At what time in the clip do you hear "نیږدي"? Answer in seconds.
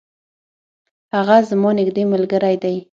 1.77-2.03